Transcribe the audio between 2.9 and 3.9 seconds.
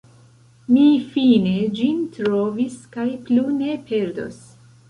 kaj plu ne